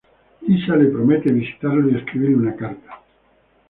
[0.47, 3.03] Lisa le promete visitarlo y escribirle una carta.